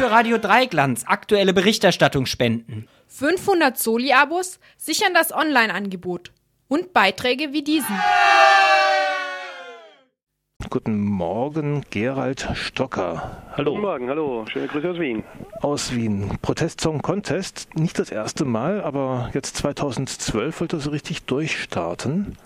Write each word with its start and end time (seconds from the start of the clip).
für 0.00 0.10
Radio 0.10 0.38
Dreiglanz 0.38 1.04
aktuelle 1.06 1.52
Berichterstattung 1.52 2.24
spenden. 2.24 2.88
500 3.08 3.76
Soli-Abos 3.76 4.58
sichern 4.78 5.12
das 5.12 5.30
Online-Angebot. 5.30 6.32
Und 6.68 6.94
Beiträge 6.94 7.52
wie 7.52 7.62
diesen. 7.62 7.94
Guten 10.70 11.04
Morgen, 11.04 11.84
Gerald 11.90 12.48
Stocker. 12.54 13.42
Hallo. 13.58 13.72
Guten 13.72 13.82
Morgen, 13.82 14.08
hallo. 14.08 14.46
Schöne 14.50 14.68
Grüße 14.68 14.88
aus 14.88 14.98
Wien. 14.98 15.22
Aus 15.60 15.94
Wien. 15.94 16.38
Protestsong 16.40 17.02
Contest, 17.02 17.68
nicht 17.74 17.98
das 17.98 18.10
erste 18.10 18.46
Mal, 18.46 18.82
aber 18.82 19.28
jetzt 19.34 19.58
2012 19.58 20.62
wollte 20.62 20.80
so 20.80 20.88
richtig 20.88 21.24
durchstarten. 21.24 22.38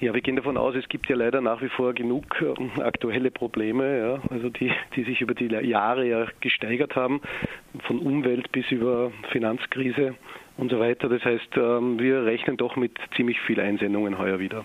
Ja, 0.00 0.14
wir 0.14 0.20
gehen 0.20 0.36
davon 0.36 0.56
aus, 0.56 0.76
es 0.76 0.88
gibt 0.88 1.08
ja 1.08 1.16
leider 1.16 1.40
nach 1.40 1.60
wie 1.60 1.68
vor 1.68 1.92
genug 1.92 2.24
äh, 2.40 2.80
aktuelle 2.80 3.32
Probleme, 3.32 3.98
ja, 3.98 4.22
also 4.30 4.48
die, 4.48 4.70
die 4.94 5.02
sich 5.02 5.20
über 5.20 5.34
die 5.34 5.46
Jahre 5.46 6.06
ja 6.06 6.26
gesteigert 6.40 6.94
haben, 6.94 7.20
von 7.80 7.98
Umwelt 7.98 8.52
bis 8.52 8.70
über 8.70 9.10
Finanzkrise 9.32 10.14
und 10.58 10.70
so 10.70 10.78
weiter. 10.78 11.08
Das 11.08 11.24
heißt, 11.24 11.56
ähm, 11.56 11.98
wir 11.98 12.24
rechnen 12.24 12.56
doch 12.56 12.76
mit 12.76 12.92
ziemlich 13.16 13.40
viel 13.40 13.60
Einsendungen 13.60 14.18
heuer 14.18 14.40
wieder. 14.40 14.64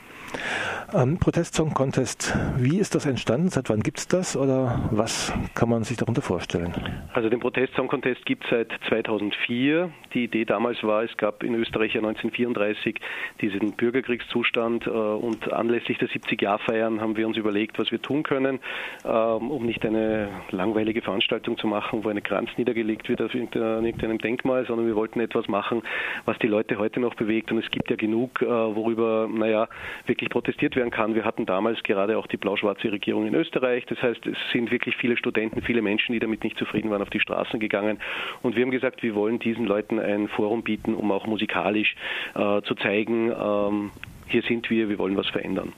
Ähm, 0.93 1.19
Protestsong 1.19 1.73
Contest, 1.73 2.35
wie 2.57 2.79
ist 2.79 2.95
das 2.95 3.05
entstanden? 3.05 3.49
Seit 3.49 3.69
wann 3.69 3.81
gibt 3.81 3.99
es 3.99 4.07
das 4.07 4.35
oder 4.35 4.89
was 4.91 5.31
kann 5.53 5.69
man 5.69 5.83
sich 5.83 5.97
darunter 5.97 6.21
vorstellen? 6.21 6.73
Also 7.13 7.29
den 7.29 7.39
Protestsong 7.39 7.87
Contest 7.87 8.25
gibt 8.25 8.43
es 8.45 8.49
seit 8.49 8.71
2004. 8.89 9.91
Die 10.13 10.23
Idee 10.25 10.45
damals 10.45 10.83
war, 10.83 11.03
es 11.03 11.15
gab 11.17 11.43
in 11.43 11.53
Österreich 11.55 11.93
ja 11.93 11.99
1934 11.99 12.99
diesen 13.41 13.73
Bürgerkriegszustand 13.73 14.87
äh, 14.87 14.89
und 14.89 15.53
anlässlich 15.53 15.99
der 15.99 16.09
70-Jahr-Feiern 16.09 17.01
haben 17.01 17.15
wir 17.15 17.27
uns 17.27 17.37
überlegt, 17.37 17.77
was 17.77 17.91
wir 17.91 18.01
tun 18.01 18.23
können, 18.23 18.59
ähm, 19.05 19.51
um 19.51 19.65
nicht 19.65 19.85
eine 19.85 20.29
langweilige 20.49 21.03
Veranstaltung 21.03 21.57
zu 21.57 21.67
machen, 21.67 22.03
wo 22.03 22.09
eine 22.09 22.21
Kranz 22.21 22.49
niedergelegt 22.57 23.09
wird 23.09 23.21
auf 23.21 23.35
irgendeinem 23.35 24.17
Denkmal, 24.17 24.65
sondern 24.65 24.87
wir 24.87 24.95
wollten 24.95 25.19
etwas 25.19 25.47
machen, 25.47 25.82
was 26.25 26.37
die 26.39 26.47
Leute 26.47 26.77
heute 26.77 26.99
noch 26.99 27.15
bewegt. 27.15 27.51
Und 27.51 27.59
es 27.59 27.69
gibt 27.71 27.89
ja 27.89 27.95
genug, 27.95 28.41
äh, 28.41 28.45
worüber, 28.45 29.29
naja, 29.31 29.67
wirklich 30.05 30.29
protestiert 30.29 30.75
werden 30.75 30.91
kann. 30.91 31.15
Wir 31.15 31.25
hatten 31.25 31.45
damals 31.45 31.81
gerade 31.83 32.17
auch 32.17 32.27
die 32.27 32.37
blau-schwarze 32.37 32.91
Regierung 32.91 33.27
in 33.27 33.35
Österreich. 33.35 33.85
Das 33.85 34.01
heißt, 34.01 34.25
es 34.25 34.37
sind 34.51 34.71
wirklich 34.71 34.95
viele 34.97 35.17
Studenten, 35.17 35.61
viele 35.61 35.81
Menschen, 35.81 36.13
die 36.13 36.19
damit 36.19 36.43
nicht 36.43 36.57
zufrieden 36.57 36.89
waren, 36.89 37.01
auf 37.01 37.09
die 37.09 37.19
Straßen 37.19 37.59
gegangen. 37.59 37.99
Und 38.41 38.55
wir 38.55 38.63
haben 38.63 38.71
gesagt, 38.71 39.03
wir 39.03 39.15
wollen 39.15 39.39
diesen 39.39 39.65
Leuten 39.65 39.99
ein 39.99 40.27
Forum 40.27 40.63
bieten, 40.63 40.93
um 40.95 41.11
auch 41.11 41.27
musikalisch 41.27 41.95
äh, 42.35 42.61
zu 42.61 42.75
zeigen, 42.75 43.31
ähm, 43.31 43.91
hier 44.27 44.41
sind 44.43 44.69
wir, 44.69 44.89
wir 44.89 44.97
wollen 44.97 45.17
was 45.17 45.27
verändern. 45.27 45.73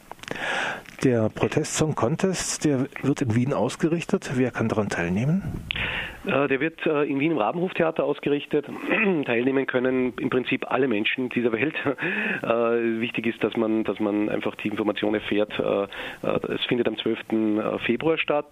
Der 1.04 1.30
Protestsong 1.30 1.94
Contest, 1.94 2.66
der 2.66 2.88
wird 3.04 3.22
in 3.22 3.36
Wien 3.36 3.54
ausgerichtet. 3.54 4.32
Wer 4.36 4.52
kann 4.52 4.70
daran 4.70 4.90
teilnehmen? 4.90 5.44
Äh, 6.26 6.48
der 6.48 6.60
wird 6.60 6.86
äh, 6.86 7.04
in 7.04 7.20
Wien 7.20 7.32
im 7.32 7.38
Rabenhoftheater 7.38 8.04
ausgerichtet. 8.04 8.66
Teilnehmen 9.26 9.68
können 9.68 10.14
im 10.20 10.30
Prinzip 10.30 10.70
alle 10.70 10.88
Menschen 10.88 11.30
dieser 11.30 11.52
Welt. 11.52 11.76
Äh, 12.46 13.00
wichtig 13.00 13.28
ist, 13.28 13.44
dass 13.44 13.56
man, 13.56 13.84
dass 13.84 14.00
man 14.00 14.30
einfach 14.30 14.56
die 14.56 14.68
Information 14.68 15.14
erfährt. 15.16 15.52
Es 16.22 16.64
findet 16.66 16.88
am 16.88 16.98
12. 16.98 17.82
Februar 17.86 18.18
statt. 18.18 18.46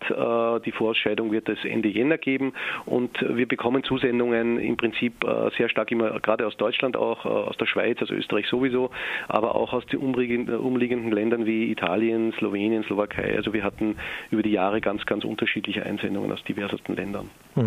Die 0.65 0.71
Vorausscheidung 0.71 1.31
wird 1.31 1.49
es 1.49 1.63
Ende 1.63 1.89
Jänner 1.89 2.17
geben 2.17 2.53
und 2.85 3.11
wir 3.21 3.47
bekommen 3.47 3.83
Zusendungen 3.83 4.57
im 4.57 4.77
Prinzip 4.77 5.25
sehr 5.57 5.69
stark 5.69 5.91
immer, 5.91 6.19
gerade 6.21 6.47
aus 6.47 6.55
Deutschland 6.57 6.95
auch, 6.95 7.25
aus 7.25 7.57
der 7.57 7.65
Schweiz, 7.65 7.99
also 7.99 8.13
Österreich 8.13 8.47
sowieso, 8.47 8.89
aber 9.27 9.55
auch 9.55 9.73
aus 9.73 9.85
den 9.87 9.99
umliegenden 9.99 11.11
Ländern 11.11 11.45
wie 11.45 11.71
Italien, 11.71 12.33
Slowenien, 12.37 12.83
Slowakei. 12.83 13.35
Also 13.35 13.53
wir 13.53 13.63
hatten 13.63 13.97
über 14.31 14.43
die 14.43 14.51
Jahre 14.51 14.81
ganz, 14.81 15.05
ganz 15.05 15.23
unterschiedliche 15.23 15.85
Einsendungen 15.85 16.31
aus 16.31 16.43
diversesten 16.45 16.95
Ländern. 16.95 17.29
Mhm. 17.55 17.62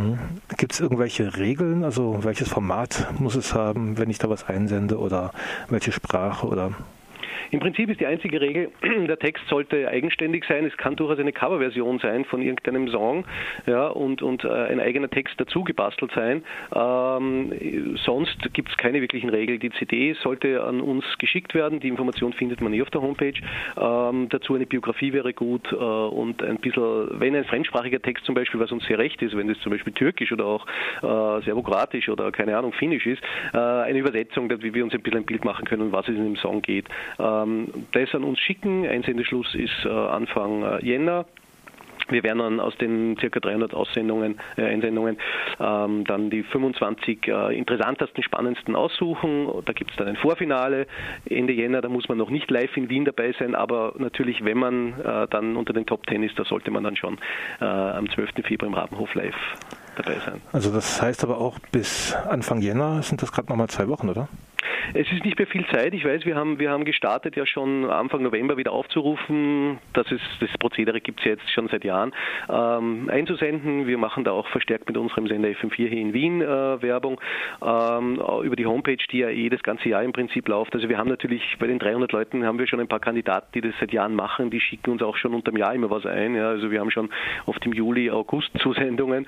Gibt 0.56 0.72
es 0.72 0.80
irgendwelche 0.80 1.36
Regeln? 1.36 1.84
Also 1.84 2.22
welches 2.22 2.48
Format 2.48 3.08
muss 3.18 3.34
es 3.34 3.54
haben, 3.54 3.98
wenn 3.98 4.10
ich 4.10 4.18
da 4.18 4.28
was 4.28 4.48
einsende 4.48 4.98
oder 4.98 5.32
welche 5.68 5.92
Sprache 5.92 6.46
oder 6.46 6.72
im 7.50 7.60
Prinzip 7.60 7.90
ist 7.90 8.00
die 8.00 8.06
einzige 8.06 8.40
Regel, 8.40 8.70
der 9.08 9.18
Text 9.18 9.46
sollte 9.48 9.88
eigenständig 9.88 10.44
sein. 10.48 10.64
Es 10.64 10.76
kann 10.76 10.96
durchaus 10.96 11.18
eine 11.18 11.32
Coverversion 11.32 11.98
sein 11.98 12.24
von 12.24 12.42
irgendeinem 12.42 12.88
Song 12.88 13.24
ja, 13.66 13.88
und, 13.88 14.22
und 14.22 14.44
äh, 14.44 14.48
ein 14.48 14.80
eigener 14.80 15.08
Text 15.08 15.34
dazu 15.38 15.64
gebastelt 15.64 16.12
sein. 16.14 16.44
Ähm, 16.74 17.96
sonst 18.04 18.52
gibt 18.52 18.70
es 18.70 18.76
keine 18.76 19.00
wirklichen 19.00 19.30
Regeln. 19.30 19.60
Die 19.60 19.70
CD 19.70 20.14
sollte 20.22 20.62
an 20.62 20.80
uns 20.80 21.04
geschickt 21.18 21.54
werden. 21.54 21.80
Die 21.80 21.88
Information 21.88 22.32
findet 22.32 22.60
man 22.60 22.72
eh 22.72 22.82
auf 22.82 22.90
der 22.90 23.02
Homepage. 23.02 23.34
Ähm, 23.76 24.28
dazu 24.30 24.54
eine 24.54 24.66
Biografie 24.66 25.12
wäre 25.12 25.32
gut 25.32 25.70
äh, 25.72 25.76
und 25.76 26.42
ein 26.42 26.58
bisschen, 26.58 27.20
wenn 27.20 27.34
ein 27.34 27.44
fremdsprachiger 27.44 28.00
Text 28.00 28.24
zum 28.24 28.34
Beispiel, 28.34 28.60
was 28.60 28.72
uns 28.72 28.84
sehr 28.86 28.98
recht 28.98 29.20
ist, 29.22 29.36
wenn 29.36 29.48
das 29.48 29.58
zum 29.60 29.72
Beispiel 29.72 29.92
türkisch 29.92 30.32
oder 30.32 30.46
auch 30.46 30.66
äh, 31.02 31.42
serbokroatisch 31.44 32.08
oder 32.08 32.32
keine 32.32 32.56
Ahnung, 32.56 32.72
finnisch 32.72 33.06
ist, 33.06 33.22
äh, 33.52 33.58
eine 33.58 33.98
Übersetzung, 33.98 34.50
wie 34.62 34.74
wir 34.74 34.84
uns 34.84 34.94
ein 34.94 35.02
bisschen 35.02 35.20
ein 35.20 35.26
Bild 35.26 35.44
machen 35.44 35.64
können, 35.64 35.92
was 35.92 36.08
es 36.08 36.16
in 36.16 36.24
dem 36.24 36.36
Song 36.36 36.62
geht. 36.62 36.86
Äh, 37.18 37.22
das 37.92 38.14
an 38.14 38.24
uns 38.24 38.38
schicken. 38.40 38.86
Einsendeschluss 38.86 39.54
ist 39.54 39.84
äh, 39.84 39.88
Anfang 39.88 40.62
äh, 40.62 40.84
Jänner. 40.84 41.26
Wir 42.08 42.22
werden 42.22 42.38
dann 42.38 42.60
aus 42.60 42.76
den 42.76 43.16
ca. 43.16 43.40
300 43.40 43.74
Aussendungen, 43.74 44.38
äh, 44.56 44.64
Einsendungen 44.64 45.18
ähm, 45.58 46.04
dann 46.04 46.30
die 46.30 46.42
25 46.44 47.26
äh, 47.26 47.58
interessantesten, 47.58 48.22
spannendsten 48.22 48.76
aussuchen. 48.76 49.48
Da 49.64 49.72
gibt 49.72 49.90
es 49.90 49.96
dann 49.96 50.06
ein 50.06 50.16
Vorfinale 50.16 50.86
Ende 51.28 51.52
Jänner, 51.52 51.80
da 51.80 51.88
muss 51.88 52.08
man 52.08 52.18
noch 52.18 52.30
nicht 52.30 52.50
live 52.50 52.76
in 52.76 52.88
Wien 52.88 53.04
dabei 53.04 53.34
sein, 53.38 53.54
aber 53.54 53.94
natürlich, 53.98 54.44
wenn 54.44 54.58
man 54.58 55.00
äh, 55.00 55.26
dann 55.28 55.56
unter 55.56 55.72
den 55.72 55.86
Top 55.86 56.08
10 56.08 56.22
ist, 56.22 56.38
da 56.38 56.44
sollte 56.44 56.70
man 56.70 56.84
dann 56.84 56.96
schon 56.96 57.18
äh, 57.60 57.64
am 57.64 58.08
12. 58.08 58.30
Februar 58.44 58.68
im 58.68 58.74
Rabenhof 58.74 59.14
live 59.14 59.34
dabei 59.96 60.18
sein. 60.24 60.40
Also 60.52 60.72
das 60.72 61.02
heißt 61.02 61.24
aber 61.24 61.38
auch 61.38 61.58
bis 61.72 62.14
Anfang 62.28 62.60
Jänner 62.60 63.02
sind 63.02 63.22
das 63.22 63.32
gerade 63.32 63.48
nochmal 63.48 63.68
zwei 63.68 63.88
Wochen, 63.88 64.08
oder? 64.08 64.28
Es 64.94 65.10
ist 65.12 65.24
nicht 65.24 65.38
mehr 65.38 65.46
viel 65.46 65.66
Zeit. 65.66 65.94
Ich 65.94 66.04
weiß, 66.04 66.24
wir 66.24 66.36
haben, 66.36 66.58
wir 66.58 66.70
haben 66.70 66.84
gestartet, 66.84 67.36
ja 67.36 67.46
schon 67.46 67.84
Anfang 67.90 68.22
November 68.22 68.56
wieder 68.56 68.72
aufzurufen. 68.72 69.78
Das, 69.92 70.10
ist, 70.10 70.22
das 70.40 70.50
Prozedere 70.58 71.00
gibt 71.00 71.20
es 71.20 71.26
jetzt 71.26 71.50
schon 71.50 71.68
seit 71.68 71.84
Jahren. 71.84 72.12
Ähm, 72.48 73.08
einzusenden. 73.10 73.86
Wir 73.86 73.98
machen 73.98 74.24
da 74.24 74.32
auch 74.32 74.46
verstärkt 74.48 74.88
mit 74.88 74.96
unserem 74.96 75.26
Sender 75.26 75.48
FM4 75.48 75.88
hier 75.88 75.92
in 75.92 76.12
Wien 76.12 76.40
äh, 76.40 76.46
Werbung. 76.82 77.20
Ähm, 77.62 78.20
über 78.42 78.56
die 78.56 78.66
Homepage, 78.66 78.96
die 79.10 79.18
ja 79.18 79.28
eh 79.28 79.48
das 79.48 79.62
ganze 79.62 79.88
Jahr 79.88 80.02
im 80.02 80.12
Prinzip 80.12 80.48
läuft. 80.48 80.74
Also 80.74 80.88
wir 80.88 80.98
haben 80.98 81.08
natürlich 81.08 81.42
bei 81.58 81.66
den 81.66 81.78
300 81.78 82.12
Leuten 82.12 82.44
haben 82.44 82.58
wir 82.58 82.66
schon 82.66 82.80
ein 82.80 82.88
paar 82.88 83.00
Kandidaten, 83.00 83.48
die 83.54 83.60
das 83.60 83.74
seit 83.80 83.92
Jahren 83.92 84.14
machen. 84.14 84.50
Die 84.50 84.60
schicken 84.60 84.90
uns 84.90 85.02
auch 85.02 85.16
schon 85.16 85.34
unterm 85.34 85.56
Jahr 85.56 85.74
immer 85.74 85.90
was 85.90 86.06
ein. 86.06 86.34
Ja. 86.34 86.48
Also 86.48 86.70
wir 86.70 86.80
haben 86.80 86.90
schon 86.90 87.10
oft 87.46 87.64
im 87.66 87.72
Juli, 87.72 88.10
August 88.10 88.50
Zusendungen. 88.58 89.26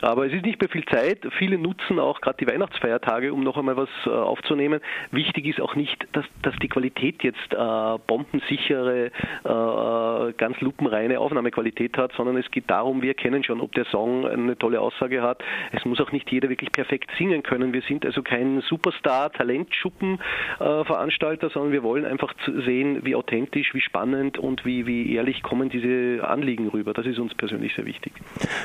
Aber 0.00 0.26
es 0.26 0.32
ist 0.32 0.44
nicht 0.44 0.60
mehr 0.60 0.68
viel 0.68 0.84
Zeit. 0.86 1.26
Viele 1.38 1.58
nutzen 1.58 1.98
auch 1.98 2.20
gerade 2.20 2.38
die 2.38 2.46
Weihnachtsfeiertage, 2.46 3.32
um 3.32 3.42
noch 3.42 3.56
einmal 3.56 3.76
was 3.76 3.88
äh, 4.06 4.10
aufzunehmen. 4.10 4.80
Wichtig 5.10 5.46
ist 5.46 5.60
auch 5.60 5.74
nicht, 5.74 6.06
dass, 6.12 6.24
dass 6.42 6.54
die 6.56 6.68
Qualität 6.68 7.22
jetzt 7.22 7.52
äh, 7.52 7.98
bombensichere, 8.06 9.06
äh, 9.06 10.32
ganz 10.32 10.60
lupenreine 10.60 11.20
Aufnahmequalität 11.20 11.96
hat, 11.96 12.12
sondern 12.16 12.36
es 12.36 12.50
geht 12.50 12.70
darum, 12.70 13.02
wir 13.02 13.14
kennen 13.14 13.44
schon, 13.44 13.60
ob 13.60 13.72
der 13.72 13.84
Song 13.86 14.26
eine 14.26 14.58
tolle 14.58 14.80
Aussage 14.80 15.22
hat. 15.22 15.42
Es 15.72 15.84
muss 15.84 16.00
auch 16.00 16.12
nicht 16.12 16.30
jeder 16.30 16.48
wirklich 16.48 16.72
perfekt 16.72 17.10
singen 17.18 17.42
können. 17.42 17.72
Wir 17.72 17.82
sind 17.82 18.04
also 18.04 18.22
kein 18.22 18.60
Superstar, 18.62 19.32
Talentschuppen-Veranstalter, 19.32 21.50
sondern 21.50 21.72
wir 21.72 21.82
wollen 21.82 22.04
einfach 22.04 22.34
sehen, 22.46 23.04
wie 23.04 23.14
authentisch, 23.14 23.74
wie 23.74 23.80
spannend 23.80 24.38
und 24.38 24.64
wie, 24.64 24.86
wie 24.86 25.14
ehrlich 25.14 25.42
kommen 25.42 25.68
diese 25.68 26.26
Anliegen 26.26 26.68
rüber. 26.68 26.94
Das 26.94 27.06
ist 27.06 27.18
uns 27.18 27.34
persönlich 27.34 27.74
sehr 27.74 27.86
wichtig. 27.86 28.12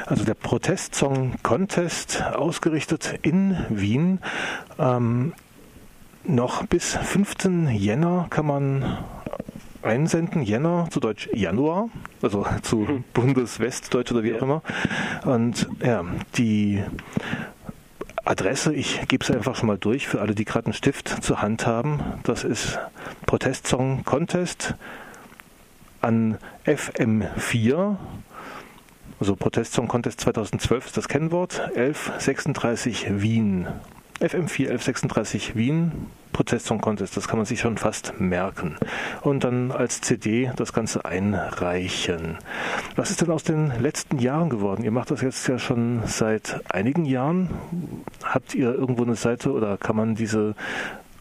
Also 0.06 0.26
der 0.26 0.36
Protestsong 0.36 1.36
Contest 1.44 2.24
ausgerichtet 2.24 3.20
in 3.22 3.58
Wien. 3.70 4.20
Ähm, 4.80 5.34
noch 6.26 6.66
bis 6.66 6.96
15 6.96 7.70
Jänner 7.70 8.28
kann 8.30 8.46
man 8.46 8.98
einsenden, 9.82 10.42
Jänner 10.42 10.88
zu 10.90 11.00
Deutsch 11.00 11.30
Januar, 11.34 11.90
also 12.22 12.46
zu 12.62 12.78
mhm. 12.78 13.04
Bundeswestdeutsch 13.14 14.12
oder 14.12 14.24
wie 14.24 14.32
ja. 14.32 14.38
auch 14.38 14.42
immer. 14.42 14.62
Und 15.26 15.68
ja, 15.84 16.06
die 16.38 16.84
Adresse, 18.26 18.74
ich 18.74 19.08
gebe 19.10 19.24
es 19.24 19.32
einfach 19.32 19.56
schon 19.56 19.68
mal 19.68 19.78
durch 19.78 20.08
für 20.08 20.22
alle, 20.22 20.34
die 20.34 20.46
gerade 20.46 20.68
einen 20.68 20.74
Stift 20.74 21.24
zur 21.24 21.42
Hand 21.42 21.68
haben. 21.68 22.00
Das 22.24 22.44
ist 22.44 22.80
Protestsong 23.26 24.06
Contest 24.06 24.76
an 26.02 26.38
FM4. 26.66 27.98
Also 29.20 29.36
Protestsong 29.36 29.88
Contest 29.90 30.22
2012 30.22 30.86
ist 30.86 30.98
das 30.98 31.08
Kennwort. 31.10 31.60
1136 31.76 33.22
Wien. 33.22 33.68
FM4 34.24 34.70
1136 34.70 35.58
Wien, 35.58 35.92
Protestsong 36.32 36.80
Contest, 36.80 37.18
das 37.18 37.28
kann 37.28 37.38
man 37.38 37.46
sich 37.46 37.60
schon 37.60 37.78
fast 37.78 38.22
merken. 38.22 38.78
Und 39.22 39.44
dann 39.44 39.70
als 39.74 40.00
CD 40.00 40.50
das 40.56 40.72
Ganze 40.72 41.04
einreichen. 41.04 42.38
Was 42.96 43.12
ist 43.12 43.20
denn 43.20 43.30
aus 43.32 43.44
den 43.44 43.74
letzten 43.82 44.20
Jahren 44.20 44.50
geworden? 44.50 44.86
Ihr 44.86 44.92
macht 44.92 45.12
das 45.12 45.20
jetzt 45.20 45.46
ja 45.50 45.60
schon 45.60 46.04
seit 46.06 46.62
einigen 46.70 47.04
Jahren. 47.04 47.50
Habt 48.24 48.56
ihr 48.56 48.74
irgendwo 48.74 49.04
eine 49.04 49.16
Seite 49.16 49.52
oder 49.52 49.78
kann 49.78 49.98
man 49.98 50.16
diese 50.16 50.56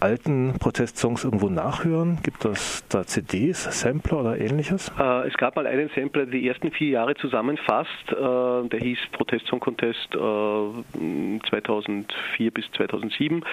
alten 0.02 0.54
Protestsongs 0.58 1.22
irgendwo 1.22 1.48
nachhören? 1.48 2.18
Gibt 2.24 2.44
es 2.44 2.84
da 2.88 3.04
CDs, 3.04 3.80
Sampler 3.80 4.18
oder 4.20 4.36
ähnliches? 4.38 4.90
Äh, 4.98 5.28
es 5.28 5.34
gab 5.34 5.54
mal 5.54 5.68
einen 5.68 5.90
Sampler, 5.94 6.26
der 6.26 6.40
die 6.40 6.48
ersten 6.48 6.72
vier 6.72 6.88
Jahre 6.88 7.14
zusammenfasst. 7.14 8.10
Äh, 8.10 8.68
der 8.68 8.80
hieß 8.80 8.98
Protest 9.12 9.46
Song 9.46 9.60
Contest 9.60 10.08
2004 10.10 12.50
bis 12.50 12.68
2007. 12.72 13.44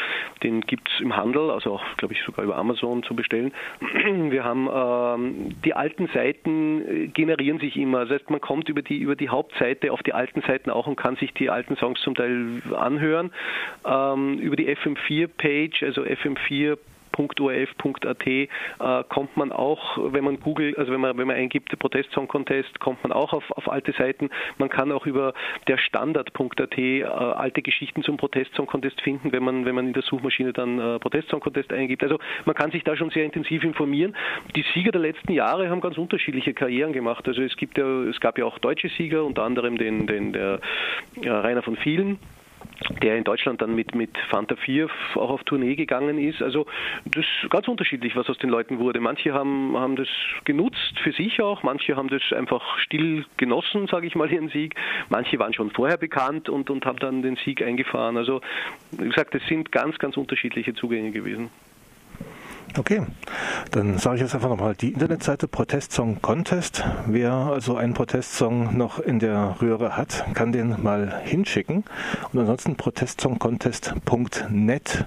Den 0.42 0.62
gibt 0.62 0.90
es 0.90 1.00
im 1.02 1.16
Handel, 1.16 1.52
also 1.52 1.74
auch, 1.74 1.84
glaube 1.98 2.16
ich, 2.16 2.24
sogar 2.24 2.46
über 2.46 2.56
Amazon 2.56 3.04
zu 3.04 3.16
bestellen. 3.16 3.52
Wir 4.32 4.44
haben 4.44 4.68
ähm, 4.74 5.56
die 5.64 5.76
alten 5.76 6.08
Seiten 6.08 7.14
generieren 7.14 7.60
sich 7.60 7.78
immer. 7.78 8.06
Das 8.06 8.22
heißt, 8.22 8.32
man 8.32 8.42
kommt 8.42 8.70
über 8.70 8.82
die, 8.82 8.98
über 8.98 9.16
die 9.16 9.30
Hauptseite 9.30 9.94
auf 9.94 10.02
die 10.02 10.14
alten 10.14 10.42
Seiten 10.42 10.72
auch 10.72 10.88
und 10.88 10.96
kann 10.96 11.16
sich 11.18 11.32
die 11.36 11.52
alten 11.52 11.76
Songs 11.76 12.02
zum 12.02 12.16
Teil 12.16 12.64
anhören. 12.76 13.30
Ähm, 13.86 14.40
über 14.40 14.56
die 14.56 14.68
FM4-Page, 14.68 15.86
also 15.86 16.02
FM4 16.02 16.39
www.orf.at 17.20 18.28
äh, 18.28 18.48
kommt 19.10 19.38
man 19.38 19.52
auch, 19.52 20.14
wenn 20.14 20.24
man 20.24 20.40
Google, 20.40 20.76
also 20.78 20.92
wenn 20.92 21.02
man, 21.02 21.18
wenn 21.18 21.28
man 21.28 21.36
eingibt 21.36 21.78
Protest 21.80 22.12
Song 22.12 22.28
Contest, 22.28 22.80
kommt 22.80 23.04
man 23.04 23.12
auch 23.12 23.34
auf, 23.34 23.50
auf 23.52 23.70
alte 23.70 23.92
Seiten. 23.94 24.30
Man 24.58 24.70
kann 24.70 24.92
auch 24.92 25.06
über 25.06 25.34
der 25.68 25.78
Standard.at 25.78 26.78
äh, 26.78 27.04
alte 27.04 27.62
Geschichten 27.62 28.04
zum 28.04 28.18
Protest 28.18 28.54
Song 28.56 28.68
Contest 28.68 29.02
finden, 29.02 29.32
wenn 29.32 29.44
man, 29.44 29.66
wenn 29.66 29.76
man 29.76 29.88
in 29.88 29.94
der 29.94 30.04
Suchmaschine 30.04 30.54
dann 30.54 30.80
äh, 30.80 31.00
Protest 31.00 31.30
Song 31.30 31.40
Contest 31.40 31.72
eingibt. 31.74 32.04
Also 32.04 32.20
man 32.46 32.56
kann 32.56 32.72
sich 32.72 32.84
da 32.84 32.96
schon 32.96 33.10
sehr 33.10 33.26
intensiv 33.26 33.64
informieren. 33.64 34.16
Die 34.56 34.66
Sieger 34.74 34.92
der 34.92 35.02
letzten 35.02 35.32
Jahre 35.34 35.70
haben 35.70 35.82
ganz 35.82 35.98
unterschiedliche 35.98 36.54
Karrieren 36.54 36.94
gemacht. 36.94 37.28
Also 37.28 37.42
es 37.42 37.56
gibt 37.58 37.78
ja, 37.78 38.04
es 38.04 38.20
gab 38.20 38.38
ja 38.38 38.46
auch 38.46 38.60
deutsche 38.60 38.90
Sieger, 38.90 39.24
unter 39.24 39.44
anderem 39.44 39.78
den, 39.78 40.08
den 40.08 40.34
der 40.34 40.60
äh, 41.22 41.30
Rainer 41.30 41.62
von 41.62 41.76
Vielen 41.78 42.20
der 43.04 43.18
in 43.18 43.24
Deutschland 43.24 43.62
dann 43.62 43.76
mit, 43.76 43.96
mit 43.96 44.18
Fanta 44.30 44.56
4 44.56 44.90
auch 45.16 45.30
auf 45.30 45.44
Tournee 45.44 45.76
gegangen 45.76 46.18
ist. 46.18 46.42
Also 46.42 46.66
das 47.06 47.26
ist 47.26 47.50
ganz 47.50 47.68
unterschiedlich, 47.68 48.16
was 48.16 48.30
aus 48.30 48.38
den 48.38 48.50
Leuten 48.50 48.80
wurde. 48.80 49.00
Manche 49.00 49.34
haben, 49.34 49.78
haben 49.78 49.96
das 49.96 50.08
genutzt 50.46 51.00
für 51.04 51.12
sich 51.12 51.42
auch, 51.42 51.64
manche 51.64 51.96
haben 51.96 52.10
das 52.10 52.22
einfach 52.36 52.80
still 52.80 53.26
genossen, 53.38 53.88
sage 53.88 54.08
ich 54.08 54.16
mal, 54.16 54.32
ihren 54.32 54.50
Sieg. 54.50 54.76
Manche 55.10 55.40
waren 55.40 55.54
schon 55.54 55.72
vorher 55.72 55.98
bekannt 55.98 56.50
und, 56.50 56.70
und 56.70 56.86
haben 56.86 57.00
dann 57.00 57.22
den 57.22 57.36
Sieg 57.38 57.62
eingefahren. 57.62 58.18
Also 58.18 58.42
wie 58.92 59.10
gesagt, 59.10 59.36
es 59.36 59.46
sind 59.48 59.72
ganz, 59.72 59.98
ganz 60.00 60.18
unterschiedliche 60.18 60.74
Zugänge 60.74 61.12
gewesen. 61.12 61.50
Okay, 62.78 63.02
dann 63.72 63.98
sage 63.98 64.18
ich 64.18 64.22
jetzt 64.22 64.36
einfach 64.36 64.50
nochmal 64.50 64.76
die 64.76 64.94
Internetseite 64.94 65.48
Protestsong 65.48 66.22
Contest. 66.22 66.84
Wer 67.08 67.34
also 67.34 67.76
einen 67.76 67.96
Protestsong 67.96 68.78
noch 68.78 69.00
in 69.00 69.18
der 69.20 69.56
Röhre 69.62 69.98
hat, 69.98 70.26
kann 70.36 70.52
den 70.52 70.84
mal 70.84 71.20
hinschicken. 71.24 71.86
Und 72.32 72.40
ansonsten 72.40 72.76
protestsongcontest.net 72.76 75.06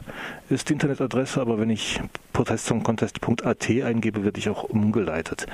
ist 0.49 0.69
die 0.69 0.73
Internetadresse, 0.73 1.41
aber 1.41 1.61
wenn 1.61 1.71
ich 1.71 2.01
protestsongcontest.at 2.33 3.71
eingebe, 3.85 4.25
werde 4.25 4.39
ich 4.39 4.49
auch 4.49 4.65
umgeleitet. 4.65 5.47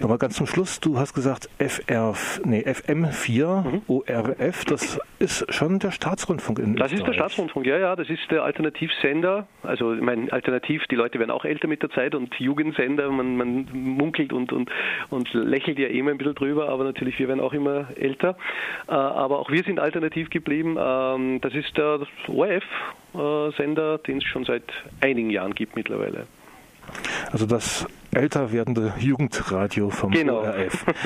Nochmal 0.00 0.18
ganz 0.18 0.36
zum 0.36 0.46
Schluss, 0.46 0.80
du 0.80 0.98
hast 0.98 1.14
gesagt 1.14 1.48
FR, 1.58 2.14
nee, 2.44 2.62
FM4 2.62 3.64
mhm. 3.64 3.82
ORF, 3.88 4.64
das 4.64 4.98
ist 5.18 5.52
schon 5.52 5.78
der 5.78 5.90
Staatsrundfunk 5.90 6.58
in 6.58 6.76
Das 6.76 6.92
Österreich. 6.92 7.00
ist 7.00 7.06
der 7.06 7.12
Staatsrundfunk, 7.14 7.66
ja, 7.66 7.78
ja, 7.78 7.96
das 7.96 8.08
ist 8.10 8.30
der 8.30 8.42
Alternativsender. 8.44 9.46
Also 9.62 9.94
ich 9.94 10.02
meine, 10.02 10.32
alternativ, 10.32 10.84
die 10.90 10.96
Leute 10.96 11.18
werden 11.18 11.30
auch 11.30 11.44
älter 11.44 11.68
mit 11.68 11.82
der 11.82 11.90
Zeit 11.90 12.14
und 12.14 12.34
Jugendsender, 12.36 13.10
man, 13.10 13.36
man 13.36 13.68
munkelt 13.72 14.32
und, 14.32 14.52
und, 14.52 14.70
und 15.10 15.32
lächelt 15.32 15.78
ja 15.78 15.88
immer 15.88 16.10
ein 16.10 16.18
bisschen 16.18 16.34
drüber, 16.34 16.68
aber 16.68 16.84
natürlich, 16.84 17.18
wir 17.18 17.28
werden 17.28 17.40
auch 17.40 17.52
immer 17.52 17.88
älter. 17.96 18.36
Äh, 18.88 18.92
aber 18.92 19.38
auch 19.38 19.50
wir 19.50 19.62
sind 19.64 19.80
alternativ 19.80 20.30
geblieben. 20.30 20.76
Ähm, 20.78 21.40
das 21.40 21.54
ist 21.54 21.76
der 21.76 22.00
ORF-Sender, 23.12 23.98
den 23.98 24.18
es 24.18 24.24
schon 24.24 24.44
seit 24.44 24.64
einigen 25.00 25.30
Jahren 25.30 25.54
gibt 25.54 25.76
mittlerweile. 25.76 26.26
Also 27.32 27.46
das 27.46 27.86
älter 28.12 28.52
werdende 28.52 28.94
Jugendradio 28.98 29.90
vom 29.90 30.12
genau. 30.12 30.40
ORF. 30.40 30.84